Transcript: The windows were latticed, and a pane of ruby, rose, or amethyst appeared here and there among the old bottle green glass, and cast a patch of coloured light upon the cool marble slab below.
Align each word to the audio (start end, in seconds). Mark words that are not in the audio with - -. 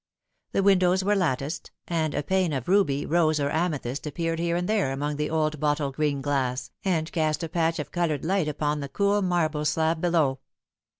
The 0.53 0.63
windows 0.63 1.03
were 1.03 1.15
latticed, 1.15 1.69
and 1.87 2.15
a 2.15 2.23
pane 2.23 2.53
of 2.53 2.67
ruby, 2.67 3.05
rose, 3.05 3.39
or 3.39 3.51
amethyst 3.51 4.07
appeared 4.07 4.39
here 4.39 4.55
and 4.55 4.67
there 4.67 4.91
among 4.91 5.17
the 5.17 5.29
old 5.29 5.59
bottle 5.59 5.91
green 5.91 6.23
glass, 6.23 6.71
and 6.83 7.11
cast 7.11 7.43
a 7.43 7.47
patch 7.49 7.77
of 7.77 7.91
coloured 7.91 8.25
light 8.25 8.47
upon 8.47 8.79
the 8.79 8.89
cool 8.89 9.21
marble 9.21 9.63
slab 9.63 10.01
below. 10.01 10.39